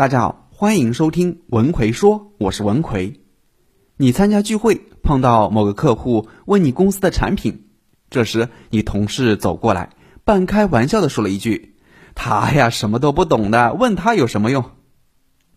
[0.00, 3.20] 大家好，欢迎收听文奎说，我是文奎。
[3.98, 7.66] 你参加聚会碰到某个客户问你公司的产品，
[8.08, 9.90] 这时你同事走过来，
[10.24, 11.76] 半开玩笑的说了一句
[12.16, 14.64] ：“他呀什么都不懂的，问他有什么用？”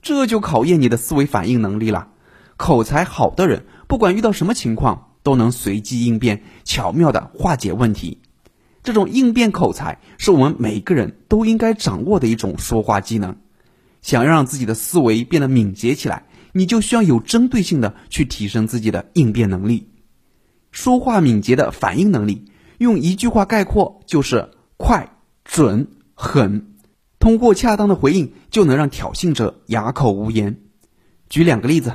[0.04, 2.10] 这就考验你的思维反应能力了。
[2.58, 8.20] 口才好的人，不管遇到什么情况，都能随机应变，巧妙的化解问题。
[8.84, 13.38] 这种应变口才是我们每个人都应该掌握的一种说话技能。
[14.04, 19.90] 想要让自己的思维变得敏捷起来，你就需要有针对性的去提升自己的应变能力。
[20.70, 22.46] 说话敏捷的反应能力，
[22.78, 26.76] 用一句话概括就是快、准、狠。
[27.18, 30.60] 通过恰当的回应，就能让挑衅者哑口无言。
[31.30, 31.94] 举两个例子，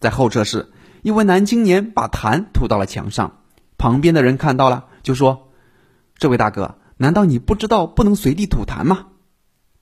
[0.00, 3.40] 在候车室，一位男青年把痰吐到了墙上，
[3.76, 5.50] 旁边的人看到了，就说
[6.16, 9.08] ：“这位大哥，难道你不知道不能随地吐痰吗？”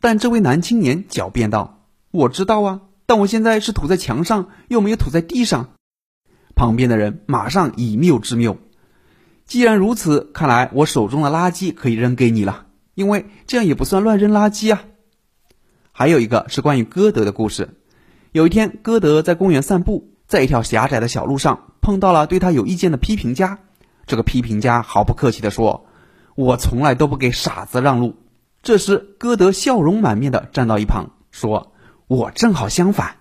[0.00, 5.70] 但这位男青年狡辩道：“我知道啊，但我现在是吐在墙上，又没有吐在地上。”
[6.56, 8.58] 旁边的人马上以谬之谬。
[9.46, 14.82] 既然如此，看来我手中的垃圾可以扔给你了，因为这样也不算乱扔垃圾啊。
[15.92, 17.76] 还有一个是关于歌德的故事。
[18.32, 23.58] 有一天，歌德在公园散步，在一条狭窄的小路上碰到了对他有意见的批评家。
[24.06, 25.86] 这个批评家毫不客气地说
[26.36, 28.14] ：“我从来都不给傻子让路。”
[28.62, 31.72] 这时，歌德笑容满面的站到一旁，说
[32.06, 33.16] ：“我正好相反。”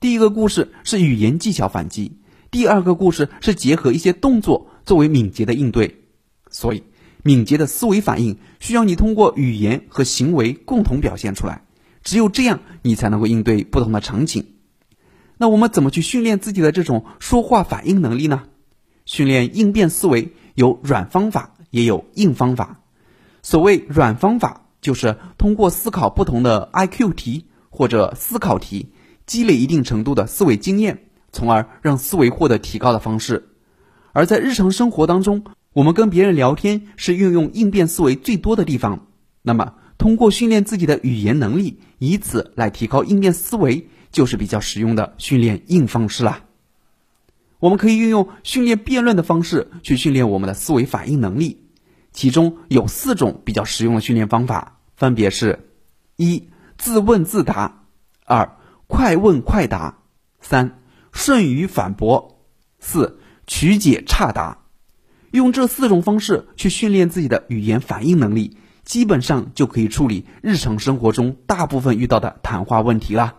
[0.00, 2.16] 第一个故事是语言技巧反击，
[2.50, 6.02] 第二个故事是结合一些动作作为敏捷的应对。
[6.50, 6.84] 所以，
[7.22, 11.66] 敏捷的思维反应需要你通过语言和行为共同表现出来，
[12.02, 14.46] 只有这样，你才能够应对不同的场景。
[15.36, 18.44] 那我们怎么去训练自己的这种说话反应能力呢？
[19.04, 22.80] 训练应变思维有软方法，也有硬方法。
[23.50, 28.90] 所谓软方法，就是通过思考不同的 I Q 题或者思考题，
[29.24, 33.48] 积累一定程度的思维经验，从而让思维获得提高的方式。
[34.12, 39.06] 而在日常生活当中，我们跟别人聊天是运用应变思维最多的地方。
[39.40, 46.40] 那么，通过训练自己的语言能力，以此来提高应变思维，就是比较实用的训练硬方式了。
[47.60, 51.62] 我们可以运用训练辩论的方式去训练我们的思维反应能力。
[52.18, 55.70] 其中有四种比较实用的训练方法，分别是：
[56.16, 57.84] 一、自问自答；
[58.24, 58.56] 二、
[58.88, 60.02] 快问快答；
[60.40, 60.80] 三、
[61.12, 62.40] 顺语反驳；
[62.80, 64.64] 四、曲解差答。
[65.30, 73.36] 用这四种方式去训练自己的语言反应能力，基本上就可以处理日常生活中大部分遇到的谈话问题了。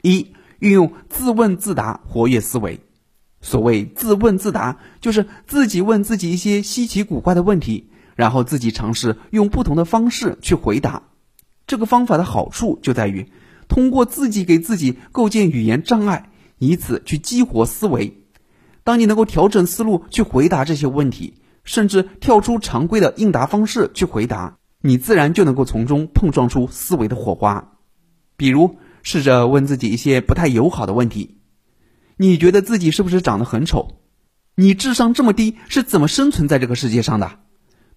[0.00, 2.83] 一、运用自问自答，活跃思维。
[3.44, 11.02] 所谓自问自答，就是自己问自己一些稀奇古怪的问题，然后自己尝试用不同的方式去回答。
[11.66, 13.30] 这个方法的好处就在于，
[13.68, 18.16] 通过自己给自己构建语言障碍，以此去激活思维。
[18.82, 21.34] 当你能够调整思路去回答这些问题，
[21.64, 27.72] 甚至跳出常规的应答方式去回答，你自然就能够从中碰撞出思维的火花。
[28.38, 31.36] 比如，试着问自己一些不太友好的问题。
[32.16, 33.98] 你觉得自己是不是长得很丑？
[34.54, 37.40] 你智商这么低，是怎么生存在这个世界上的？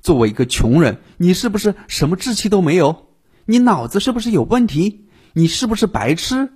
[0.01, 3.07] 作为一个穷人，你是不是什么志气都没有？
[3.45, 5.07] 你脑子是不是有问题？
[5.33, 6.49] 你是不是白痴？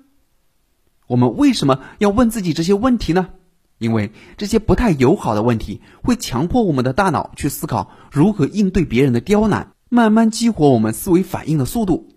[1.06, 3.30] 我们为什么要问自己这些问题呢？
[3.78, 12.10] 因为这些不太友好的问题会强迫我们的大脑去思考如何应对别人的刁难，慢慢激活我们思维反应的速度。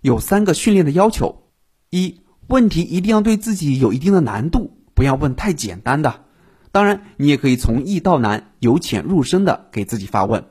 [0.00, 1.42] 有三个训练的要求：
[1.90, 2.20] 一。
[2.48, 6.24] 问题一定要对自己有一定的难度，不要问太简单的。
[6.72, 10.46] 当然，你也可以从易到难、由浅入深的给自己发问。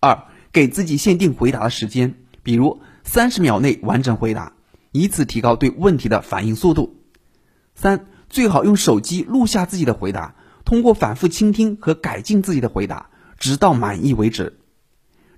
[0.00, 4.54] 二，给自己限定回答的时间，比如三十秒内完整回答，
[4.90, 6.96] 以此提高对问题的反应速度。
[7.74, 10.34] 三，最好用手机录下自己的回答，
[10.64, 14.58] 通过反复倾听和改进自己的回答，直到满意为止。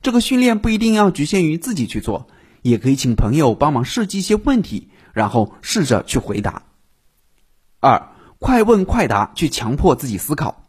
[0.02, 2.28] 这个训练不一定要局限于自己去做，
[2.62, 4.88] 也可以请朋友帮忙设计一些问题。
[5.12, 6.62] 然后试着去回答。
[7.80, 8.08] 二，
[8.38, 10.64] 快问快答，去强迫自己思考。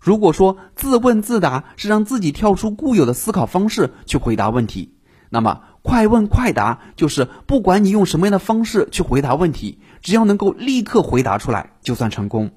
[0.00, 4.94] 如果说自问自答是让自己跳出固有的思考方式去回答问题，
[5.28, 12.52] 那么快问快答就是不管你用什么样的方式去回答问题，只要能够立刻回答出来，就算成功。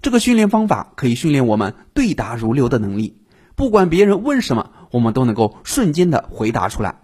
[0.00, 3.22] 这个训练方法可以训练我们对答如流的能力，
[3.54, 7.01] 不管别人问什么，我们都能够瞬间的回答出来。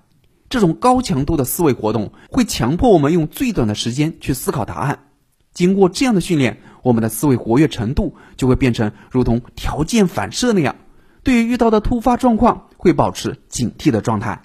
[0.49, 5.06] 这种高强度的思维活动会强迫我们用最短的时间去思考答案。
[5.53, 10.77] 经过这样的训练，我们的思维活跃程度就会变成如同条件反射那样，
[11.23, 14.43] 对于遇到的突发状况会保持警惕的状态。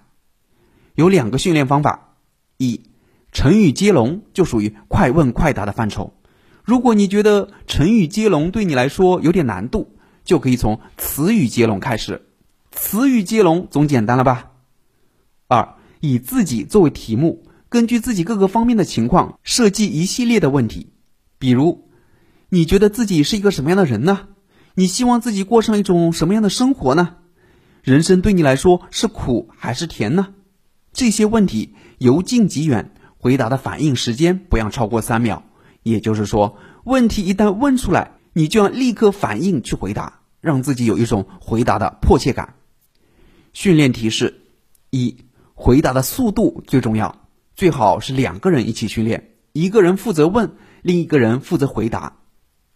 [0.96, 2.16] 有两个训练方法：
[2.58, 2.82] 一，
[3.32, 6.14] 成语接龙就属于快问快答的范畴。
[6.64, 12.28] 如果你觉得成语接龙对你来说有点难度，就可以从词语接龙开始。
[12.72, 14.52] 词语接龙总简单了吧？
[15.48, 20.92] 二，以自己作为题目，根据自己各个方面的情况设计一系列的问题。
[21.40, 21.88] 比如，
[22.50, 24.28] 你觉得自己是一个什么样的人呢？
[24.76, 27.16] 你希望自己过上一种什么样的生活呢？
[27.84, 30.34] 人生对你来说是苦还是甜呢？
[30.92, 35.42] 这些问题由近及远，回答的反应时间不要超过三秒。
[35.84, 42.56] 也就是说，问题一旦问出来，你就要立刻反应去回答，让自己有一种回答的迫切感。
[43.54, 44.42] 训练提示：
[44.90, 45.16] 一、
[45.54, 52.18] 回答的速度最重要，最好是两个人一起训练，一个人负责问，另一个人负责回答。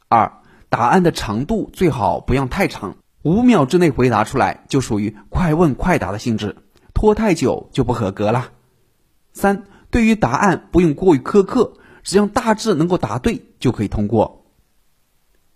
[0.07, 6.57] 二、答案的长度最好不要太长，五秒之内回答出来就属于快问快答的性质，
[6.94, 8.51] 拖太久就不合格了。
[9.33, 11.74] 三、对于答案不用过于苛刻。
[12.03, 14.45] 只要大致能够答对就可以通过。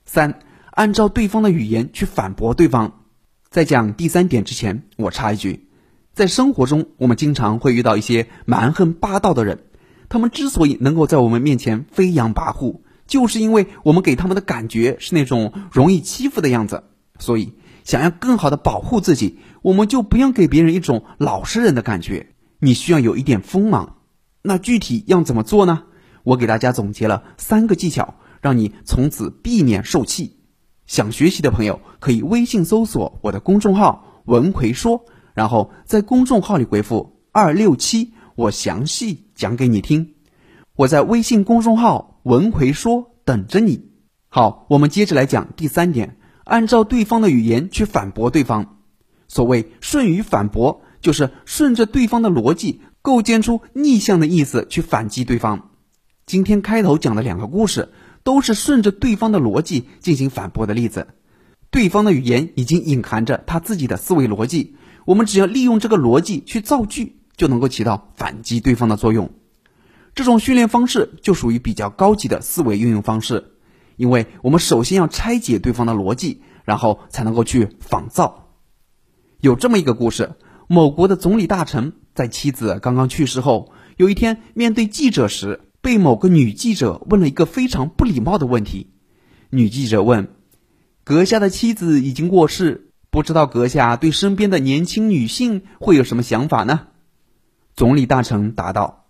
[0.04, 0.42] 三，
[0.72, 3.06] 按照对方的语言去反驳对方。
[3.50, 5.70] 在讲第三点之前，我插一句，
[6.14, 9.64] 在生活中我们经常会遇到一些蛮横霸道的人，
[10.10, 16.84] 他们之所以能够在我们面前飞扬跋扈，就是因为我们给他们的感觉是那种容易欺负的样子。
[17.18, 17.54] 所以，
[17.84, 22.28] 想要更好的保护自己，我们就不要给别人一种老实人的感觉。
[22.60, 23.98] 你需要有一点锋芒。
[24.42, 25.84] 那具体要怎么做呢？
[26.24, 30.38] 我给大家总结了三个技巧，让你从此避免受气。
[30.88, 40.14] 想学习的朋友可以微信搜索我的公众号“文奎说”，然后在公众号里回复“二六七”，我详细讲给你听。
[40.76, 43.92] 我在微信公众号“文奎说”等着你。
[44.28, 48.78] 好，我们接着来讲第三点，按照对方的语言去反驳对方。
[49.28, 55.70] 所谓顺语反驳，就是顺着对方的逻辑，构建出逆向的意思去反击对方。
[56.26, 57.90] 今天开头讲的两个故事，
[58.24, 61.08] 都是顺着对方的逻辑进行反驳的例子。
[61.70, 64.76] 对方的语言已经隐含着他自己的思维逻辑，
[65.12, 69.34] 我们只要利用这个逻辑去造句，就能够起到反击对方的作用。
[70.16, 73.52] 这种训练方式就属于比较高级的思维运用方式，
[73.98, 78.54] 因为我们首先要拆解对方的逻辑，然后才能够去仿造。
[79.42, 80.36] 有这么一个故事：
[80.70, 85.60] 某国的总理大臣在妻子刚刚去世后，有一天面对记者时。
[85.82, 88.92] 被某个女记者问了一个非常不礼貌的问题。
[89.50, 90.36] 女记者问
[91.04, 96.88] ：“阁下的妻子已经过世，不知道阁下对身边的年轻女性会有什么想法呢？”
[97.76, 99.06] 总理大臣答道：“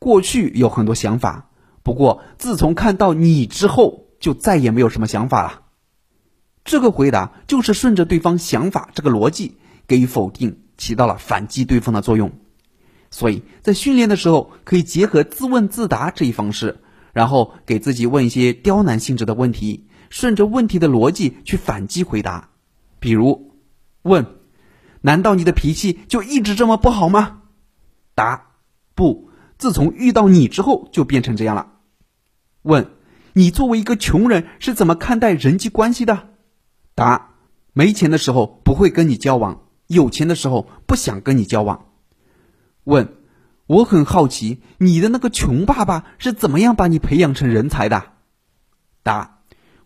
[0.00, 1.50] 过去有很多想法，
[1.82, 5.62] 不过自从看到你之后，就再也没有什么想法了。”
[6.64, 12.32] 这个回答就是顺着对方想法这个逻辑给予否定，起到了反击对方的作用。
[13.10, 16.80] 所以在训练的时候，可以结合自问自答这一方式，
[17.12, 22.48] 然后给自己问一些刁难性质的问题，顺着问题的逻辑去反击回答。
[23.04, 23.52] 比如，
[24.00, 24.38] 问：
[25.02, 27.42] 难道你的脾气就一直这么不好吗？
[28.14, 28.46] 答：
[28.94, 29.28] 不，
[29.58, 31.70] 自从遇到你之后就变成这样了。
[32.62, 32.92] 问：
[33.34, 36.30] 你作为一个穷人是怎么看待人际关系的？
[36.94, 37.34] 答：
[37.74, 41.88] 没钱的时候不会跟你交往，有钱的时候不想跟你交往。
[42.84, 43.16] 问，
[43.66, 48.12] 我很好奇，你的那个穷爸爸是怎么样把你培养成人才的？
[49.02, 49.33] 答，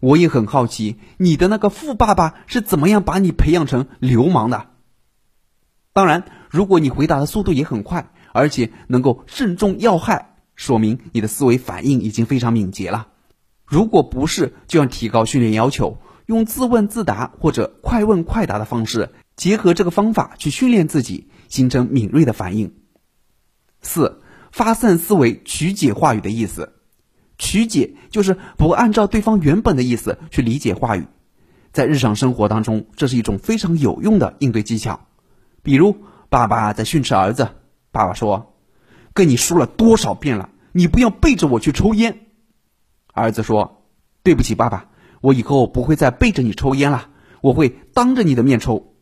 [0.01, 4.67] 我也很好奇，你的那个富爸爸是怎么样把你培养成流氓的？
[5.93, 13.09] 当然，如果你回答的速度也很快，而且能够正中要害，说明你的思维反应已经非常敏捷了。
[13.65, 22.75] 如果不是，就要提高训练要求，用自问自答或者快问快答的方式，结合这个方法去训练自己，形成敏锐的反应。
[23.83, 26.78] 四发散思维，曲解话语的意思。
[27.39, 31.07] 曲解就是不按照对方原本的意思去理解话语。
[31.73, 35.07] 在日常生活当中，这是一种非常有用的应对技巧。
[35.63, 35.97] 比如，
[36.29, 37.49] 爸爸在训斥儿子，
[37.93, 38.57] 爸爸说
[39.15, 42.27] ：“跟你说了多少遍了，你不要背着我去抽烟。”
[43.15, 43.85] 儿子说
[44.23, 44.91] ：“对不起，爸爸，
[45.21, 47.09] 我以后不会再背着你抽烟了，
[47.41, 48.95] 我会当着你的面抽。”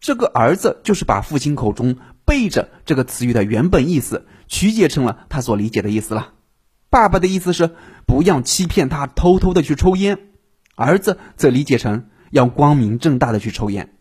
[0.00, 1.96] 这个儿子就是把父亲口中。
[2.28, 6.34] 背着这个词语的原本意思曲解成了他所理解的意思了。
[6.90, 7.74] 爸爸的意思是
[8.06, 10.16] 不要欺骗他，偷偷的去抽烟；
[10.74, 13.94] 儿子则理解成要光明正大的去抽烟。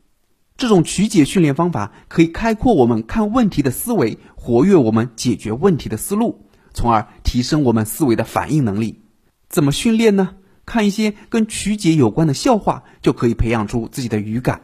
[0.55, 9.03] 这种曲解训练方法可以开阔我们看问题的思维，活跃我们解决问题的思路，从而提升我们思维的反应能力。
[9.49, 10.35] 怎么训练呢？
[10.65, 14.61] 看一些跟曲解有关的笑话，就可以培养出自己的语感。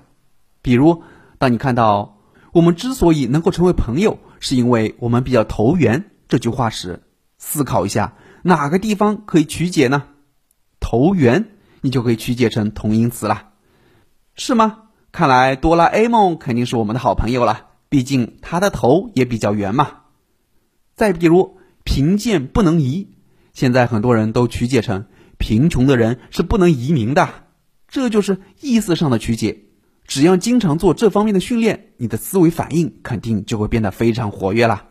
[0.62, 1.04] 比如，
[1.38, 2.20] 当你看到。
[2.54, 6.12] 我们之所以能够成为朋友，是因为我们比较投缘。
[6.28, 7.02] 这句话时，
[7.46, 10.06] 思考一下哪个地方可以曲解呢？
[10.80, 11.50] 头圆，
[11.82, 13.50] 你就可以曲解成同音词了，
[14.34, 14.84] 是吗？
[15.12, 20.04] 看来哆啦 A 梦肯定是我们的好朋友了，毕竟他的头也比较圆嘛。
[20.96, 23.10] 再比如贫贱不能移，
[23.52, 25.06] 现在很多人都曲解成
[25.38, 27.30] 贫穷的人是不能移民的，
[27.90, 29.66] 这就是意思上的曲解。
[30.08, 34.88] 只要经常做这方面的训练，你的思维反应肯定就会变得非常活跃了。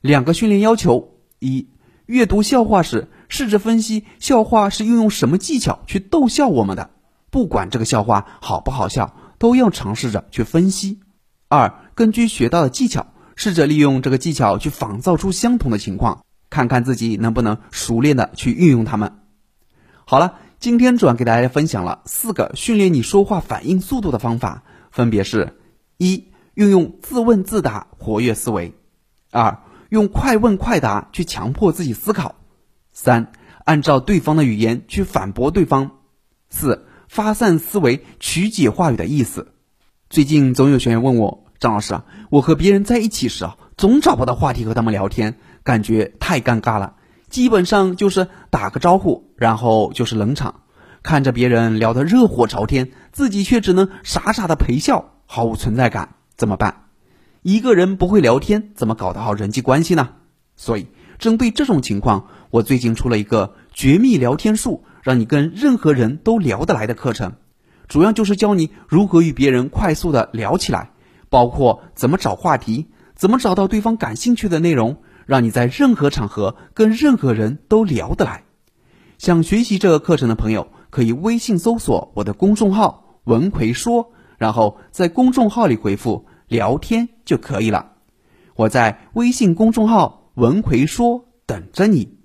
[0.00, 1.13] 两个训练要求：
[1.44, 1.68] 一、
[2.06, 6.90] 阅读笑话时，试着分析笑话是运用什么技巧去逗笑我们的，
[7.30, 11.00] 不管这个笑话好不好笑，都要尝试着去分析。
[11.48, 19.18] 二、根据学到的技巧，试着利用这个技巧去仿造出相同的情况，看看自己能不能熟练的去运用它们。
[20.06, 25.58] 好了，今天主要给大家分享了四个训练你说话反应速度的方法，分别是：
[25.98, 28.72] 一、运用自问自答活跃思维；
[29.30, 29.58] 二、
[29.94, 32.34] 用快问快答去强迫自己思考；
[32.92, 33.30] 三、
[33.64, 35.90] 按照对方的语言去反驳对方；
[36.50, 39.52] 四、发散思维曲解话语的意思。
[40.10, 46.96] 最近总有学员问我，张老师啊，我和别人在一起时啊，总找不到话题和他们聊天，感觉太尴尬了。
[47.28, 50.62] 基本上就是打个招呼，然后就是冷场，
[51.04, 56.83] 看着别人聊得热火朝天，自己却只能傻傻的陪笑，毫无存在感，怎么办？
[57.44, 60.12] 一个人不会聊天，怎么搞得好人际关系呢？
[60.56, 60.86] 所以，
[61.18, 67.34] 针对这种情况，我最近出了一个绝密聊天术，让你跟任何人都聊得来的课程。
[67.86, 70.92] 主要就是教你如何与别人快速的聊起来，
[71.28, 78.44] 包括怎么找话题，怎么找到对方感兴趣的内容，让你在任何场合跟任何人都聊得来。
[79.18, 86.24] 想学习这个课程的朋友，可以微信搜索我的公众号“文奎说”，然后在公众号里回复。
[86.54, 87.94] 聊天就可以了，
[88.54, 92.16] 我在微信公众号“文奎说”等着你。